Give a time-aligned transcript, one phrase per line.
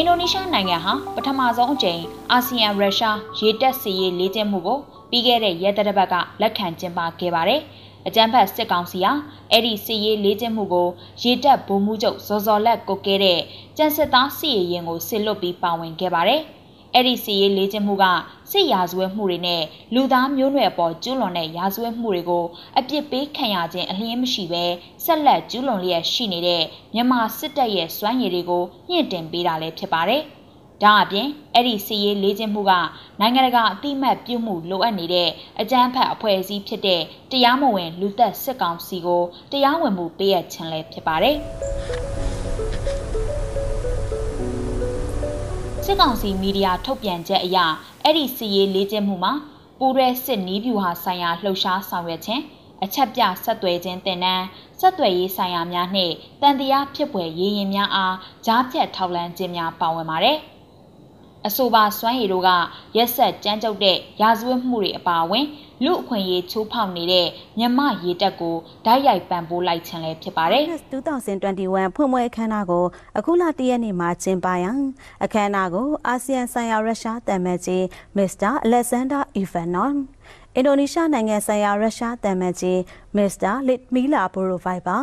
[0.00, 2.02] အင်ဒိုနီးရှားနိုင်ငံဟာပထမဆုံးအကြိမ်
[2.32, 4.78] အာဆီယံရုရှားရေတပ်စီရေးလေ့ကျင့်မှုကို
[5.10, 7.60] ပြီးခဲ့တဲ့ရက်သတ္တပတ်ကလက်ခံကျင်းပခဲ့ပါတယ်။
[8.06, 9.12] အကြမ်းဖက်စစ်ကောင်စီဟာ
[9.50, 10.88] အဲ့ဒီစီရေးလေ့ကျင့်မှုကို
[11.22, 13.40] ရေတပ်ဗိုလ်မှူးချုပ်ဇော်ဇော်လက်ကိုကဲတဲ့
[13.76, 16.42] ကျန်းစစ်သားစီရေးရင်ကိုဆစ်လွတ်ပြီးပါဝင်ခဲ့ပါတယ်။
[16.94, 18.04] အဲ့ဒီစီရေးလေ့ကျင့်မှုက
[18.50, 19.62] စစ်ရာဇဝဲမှုတွေနဲ့
[19.94, 22.44] လူသားမျိုးနွယ်အပေါ်ကျူးလွန်တဲ့ရာဇဝဲမှုတွေကို
[22.78, 24.64] အပြစ်ပေးခံရခြင်းအလျင်းမရှိဘဲ
[25.04, 26.62] ဆက်လက်ကျူးလွန်လျက်ရှိနေတဲ့
[26.94, 30.22] မြန်မာစစ်တပ်ရဲ့စွမ်းရည်တွေကိုညှင့်တင်ပေးတာလည်းဖြစ်ပါတယ်။
[30.82, 32.72] ဒါအပြင်အဲ့ဒီစီရေးလေ့ကျင့်မှုက
[33.20, 35.30] နိုင်ငံတကာအတိမတ်ပြုမှုလိုအပ်နေတဲ့
[35.60, 41.36] အကြမ်းဖက်အဖွဲ့အစည်းဖြစ်တဲ့တရားမဝင်လူသက်စစ်ကောင်စီကိုတရားဝင်မှုပေးရခြင်းလည်းဖြစ်ပါတယ်။
[45.86, 47.58] စစ်ကောင်စီမီဒီယာထုတ်ပြန်ချက်အရ
[48.04, 49.32] အဲ့ဒီစီရေးလေးကျင်းမှုမှာ
[49.78, 52.42] ပူရဲစစ်နီးဗျူဟာဆိုင်ရာလှုပ်ရှားဆောင်ရွက်ခြင်း
[52.84, 54.44] အချက်ပြဆက်သွယ်ခြင်းတင်နန်း
[54.80, 60.38] ဆက်သွယ်ရေးဆိုင်ရာများနှင့်တန်တရားဖြစ်ပွယ်ရေးရင်များအားကြားဖြတ်ထောက်လန်းခြင်းများပါဝင်ပါတယ်။
[61.46, 62.50] အဆိုပါစွမ်းရည်တို့က
[62.96, 65.46] ရက်ဆက်ကြမ်းကြုတ်တဲ့ရာဇဝတ်မှုတွေအပါအဝင်
[65.84, 67.26] လူအခွင့်အရေးချိုးဖောက်နေတဲ့
[67.58, 70.62] မြမရေတက်ကိုဓာတ်ရိုက်ပံ့ပိုးလိုက်ခြင်းလည်းဖြစ်ပါတယ်
[71.24, 72.84] 2021ဖွင့်ပွဲအခမ်းအနားကို
[73.18, 74.78] အခုလတရက်နေ့မှာကျင်းပရန်
[75.24, 77.84] အခမ်းအနားကိုအာဆီယံဆိုင်ရာရုရှားတမန်ကြီး
[78.16, 79.94] မစ္စတာအလက်ဆန်ဒါအီဗန်နော်
[80.56, 82.80] အင်ဒိုနီးရှားနိုင်ငံဆိုင်ရာရုရှားတမန်ကြီး
[83.16, 84.98] မစ္စတာလစ်မီလာဘိုရိုဗိုင်ဘာ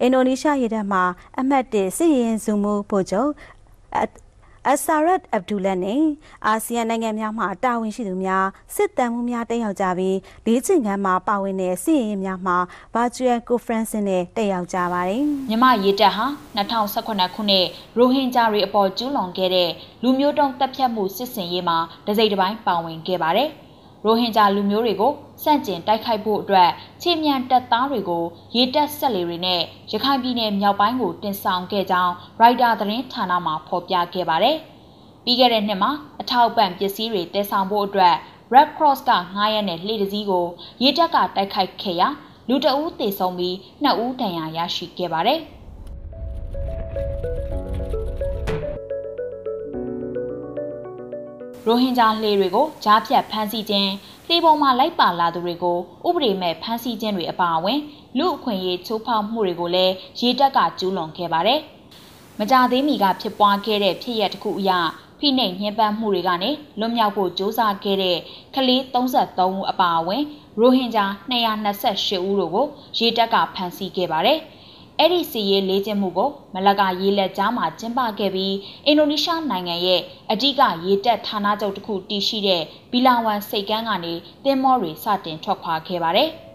[0.00, 1.00] အင်ဒိုနီးရှားရေတပ်မှ
[1.38, 3.30] အမှတ်၁စစ်ရင်စုမှုဖို့ချုပ်
[4.70, 6.02] အဆာရတ်အဗ်ဒူလက်နဲ့
[6.46, 12.54] အာဆီယံနိုင်ငံများမှတာဝန်ရှိသူများစစ်တမ်းမှုများတက်ရောက်ကြပြီးလေးချင်ခန်းမှာပါဝင်တဲ့စီရင်များမှ
[12.94, 19.70] Virtual Conference နဲ့တက်ရောက်ကြပါတယ်။မြမရေတပ်ဟာ2018ခုနှစ်ရိုဟင်ဂျာတွေအပေါ်ကျူးလွန်ခဲ့တဲ့
[20.02, 23.50] လူမျိုးတုံးတပ်ဖြတ်မှုစစ်ဆင်ရေးမှာတစိမ့်တစ်ပိုင်းပါဝင်ခဲ့ပါတယ်။
[24.04, 26.70] ရိုဟင်ဂျာလူမျိုးတွေကိုစန့်ကျင်တိုက်ခိုက်ဖို့အတွက်
[27.02, 28.24] ခြေမြန်တပ်သားတွေကို
[28.56, 29.60] ရေတပ်ဆက်လေတွေနဲ့
[29.92, 34.56] ရခိုင်ပြည်နယ်မြောက်ပိုင်းကိုတင်ဆောင်ခဲ့ကြောင်းရိုက်တာသတင်းဌာနမှဖော်ပြခဲ့ပါတယ်။
[35.24, 35.90] ပြီးခဲ့တဲ့နှစ်မှာ
[36.20, 38.14] အထောက်ပံ့ပစ္စည်းတွေတည်ဆောင်ဖို့အတွက်
[38.54, 40.46] Red Cross ကငှားရမ်းတဲ့လှေတစည်းကို
[40.82, 42.08] ရေတပ်ကတိုက်ခိုက်ခဲ့ရာ
[42.48, 45.40] လူတအူးသေဆုံးပြီးနှစ်ဦးဒဏ်ရာရရှိခဲ့ပါတယ်။
[51.66, 53.90] ရိုဟင်ဂျာလှေတွေကိုကြားဖြတ်ဖမ်းဆီးခြင်း
[54.26, 57.78] လှေပေါ်မှာလိုက်ပါလာသူတွေကိုဥပဒေမဲ့ဖမ်းဆီးခြင်းတွေအပါအဝင်
[58.18, 61.60] လူအခွင့်အရေးချိုးဖောက်မှုတွေကိုလည်းရေတပ်ကကျူးလွန်ခဲ့ပါတယ်။
[62.38, 64.70] မကြသေးမီကဖြစ်ပွားခဲ့တဲ့ဖြစ်ရပ်တစ်ခုအရ
[65.18, 68.18] ဖိနှိပ်ညှဉ်းပန်းမှုတွေကနေလွတ်မြောက်ဖို့ကြိုးစားခဲ့တဲ့
[68.54, 70.22] ကလေး33ဦးအပါအဝင်
[70.60, 72.66] ရိုဟင်ဂျာ228ဦးတို့ကို
[72.98, 74.38] ရေတပ်ကဖမ်းဆီးခဲ့ပါတယ်။
[74.98, 78.54] အဲ့ဒီစီရေးလေးကျင်းမှုကိုမလကရေးလက်ကြားမှာကျင်းပခဲ့ပြီး
[78.86, 80.00] အင်ဒိုနီးရှားနိုင်ငံရဲ့
[80.32, 84.14] အဓိကရေတပ်ဌာနချုပ်တစ်ခုတည်ရှိတဲ့ဘီလာဝမ်စိတ်ကမ်းကနေ
[84.44, 86.30] တင်မောတွေစတင်ထွက်ခွာခဲ့ပါတယ်။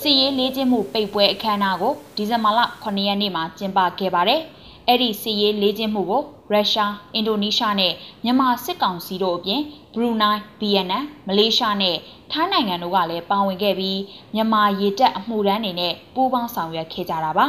[0.00, 4.42] စီရေးလေးကျင်းမှုပိတ်ပွဲအခမ်းအနားကိုဒီဇင်ဘာလ9ရက်နေ့မှာကျင်းပခဲ့ပါတယ်။
[4.90, 7.92] အဲ့ဒီစီရေးလေးချင်းမှုကိုရုရှားအင်ဒိုနီးရှားနဲ့
[8.24, 9.62] မြန်မာစစ်ကောင်စီတို့အပြင်
[9.94, 11.96] ဘရူနိုင်းဗီယက်နမ်မလေးရှားနဲ့
[12.30, 14.00] ထိုင်းနိုင်ငံတို့ကလည်းပါဝင်ခဲ့ပြီး
[14.34, 17.46] မြန်မာရေတပ်အမှုရန်တွေနဲ့ပူးပေါင်းဆောင်ရွက်ခဲ့ကြတာပါ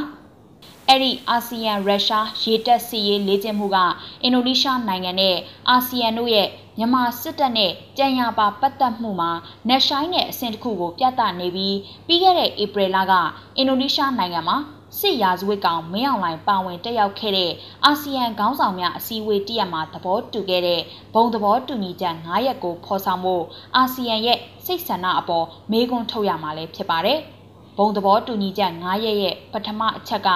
[0.88, 3.78] အဲ့ဒီအာဆီယံရုရှားရေတပ်စီရေးလေ့ကျင့်မှုက
[4.24, 5.36] အင်ဒိုနီးရှားနိုင်ငံနဲ့
[5.70, 6.48] အာဆီယံတို့ရဲ့
[6.78, 9.32] မြန်မာစစ်တပ်နဲ့ကြံရပါပတ်သက်မှုမှာ
[9.68, 11.78] နက်ရှိုင်းတဲ့အဆင့်တစ်ခုကိုပြသနေပြီး
[12.08, 13.14] ပြီးခဲ့တဲ့ဧပြီလက
[13.58, 14.58] အင်ဒိုနီးရှားနိုင်ငံမှာ
[15.00, 17.52] စစ်ရာဇဝတ်ကောင်မင်းအောင်လှိုင်ပါဝင်တက်ရောက်ခဲ့တဲ့
[17.86, 20.82] အာဆီယံခေါင်းဆောင်များအစည်းအဝေးတရက်မှာသဘောတူခဲ့တဲ့
[21.14, 23.44] ဘုံသဘောတူညီချက်9ရက်ကိုဖော်ဆောင်ဖို့
[23.76, 27.20] အာဆီယံရဲ့စိတ်ဆန္ဒအပေါ်မေးခွန်းထုတ်ရမှာလည်းဖြစ်ပါတယ်။
[27.78, 30.30] ဘုံသဘောတူညီချက်9ရက်ရဲ့ပထမအချက်က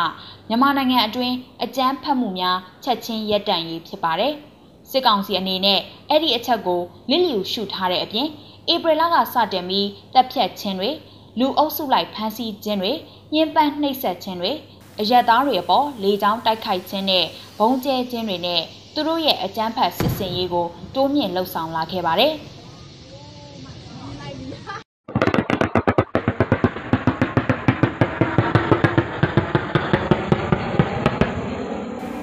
[0.48, 4.34] မြန်မာနိုင်ငံအတွင်းအကြမ်းဖက်မှုများချက်ချင်းရပ်တန့်ရေးဖြစ်ပါတယ်။
[4.90, 5.80] စစ်ကောင်စီအနေနဲ့
[6.10, 8.28] အဲ့ဒီအချက်ကိုလစ်လျူရှုထားတဲ့အပြင်
[8.74, 10.92] ဧပြီလကစတင်ပြီးတပ်ဖြတ်ခြင်းတွေ
[11.40, 12.92] လူအုပ်စုလိုက်ဖမ်းဆီးခြင်းတွေ
[13.34, 14.52] ညှဉ်းပန်းနှိပ်စက်ခြင်းတွေ
[15.00, 17.26] အရက်သားတွေအပေါ်လေကြောင်းတိုက်ခိုက်ခြင်းနဲ့
[17.60, 18.62] ဘုံကျဲခြင်းတွေနဲ့
[18.94, 22.34] သူတို့ရဲ့အကြမ်းဖက်စစ်ဆင်ရေးကိုတိုးမြင့်လှုပ်ဆောင်လာခဲ့ပါတယ်။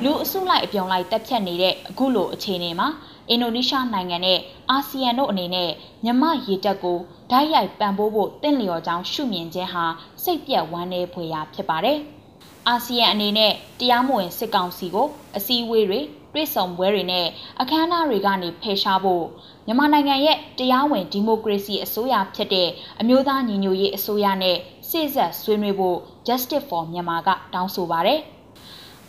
[0.05, 2.89] လူအစုလိုက်အပြုံလိုက်တက်ဖြတ်နေတဲ့အခုလိုအခြေအနေမှာ
[3.29, 4.39] အင်ဒိုနီးရှားနိုင်ငံနဲ့
[4.71, 5.71] အာဆီယံတို့အနေနဲ့
[6.05, 6.99] မြမရေတပ်ကို
[7.31, 9.85] ဓာတ်ရိုက်ပံ့ပိုးဖို့တင့်လျော်ကြောင်းရှုမြင်ခြင်းဟာ
[10.23, 11.99] စိတ်ပြက်ဝမ်းနည်းဖွယ်ရာဖြစ်ပါတယ်။
[12.69, 16.01] အာဆီယံအနေနဲ့တရားမဝင်စစ်ကောင်စီကိုအစည်းအဝေးတွေ
[16.35, 17.27] တွေ့ဆုံပွဲတွေနဲ့
[17.61, 19.25] အခမ်းအနားတွေကနေဖယ်ရှားဖို့
[19.67, 22.69] မြန်မာနိုင်ငံရဲ့တရားဝင်ဒီမိုကရေစီအစိုးရဖြစ်တဲ့
[23.01, 24.57] အမျိုးသားညီညွတ်ရေးအစိုးရနဲ့
[24.89, 28.21] စိစက်ဆွေးနွေးဖို့ Justice for Myanmar ကတောင်းဆိုပါတယ်။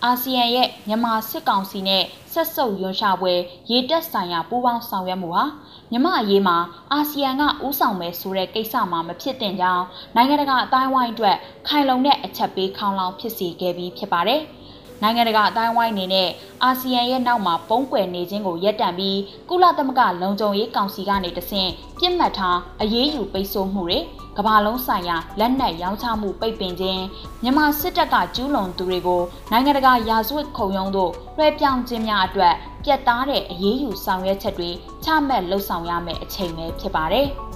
[0.06, 2.04] အာဆီယံရဲ့မြန်မာစစ်ကောင်စီနဲ့
[2.34, 3.34] ဆက်ဆုပ်ရွံ့ရှာပွဲ
[3.72, 5.46] ရေတက်ဆိုင်ရာပူးပေါင်းဆောင်ရွက်မှုဟာ
[5.92, 6.58] မြန်မာအရေးမှာ
[6.92, 9.86] အာဆီယံကဥဆောင်မယ်ဆိုတဲ့ကိစ္စမှာမဖြစ်တင်ကြောင်း
[10.16, 14.42] နိုင်ငံတကာအတိုင်းဝိုင်းအတွက်ခိုင်လုံတဲ့အချက်ပေးခေါင်းလောင်းဖြစ်စေခဲ့ပြီးဖြစ်ပါတယ်။
[15.04, 16.30] နိုင်ငံတကာအတိုင်းဝိုင်းအနေနဲ့
[16.64, 19.20] အာဆီယံရဲ့နောက်မှာပုံကွယ်နေခြင်းကိုရပ်တန့်ပြီး
[19.50, 21.70] ကုလသမဂ္ဂလုံခြုံရေးကောင်စီကနေတဆင့်
[22.00, 24.00] ပြစ်မှတ်ထားအရေးယူပိတ်ဆို့မှုတွေ
[24.38, 27.04] ကမ္ဘာလုံးဆိုင်ရာလက်နက်ရောင်းချမှုပိတ်ပင်ခြင်း
[27.44, 29.22] မြန်မာစစ်တပ်ကကျူးလွန်သူတွေကို
[29.52, 34.70] နိုင်ငံတကာရာဇဝတ်ခုံရုံးတို့လွှဲပြောင်းခြင်းများအတွက်ပြတ်သားတဲ့အရေးယူဆောင်ရွက်ချက်တွေ
[35.04, 37.30] ချမှတ်လှုပ်ဆောင်ရမယ့်အချိန်ပဲဖြစ်ပါတယ်။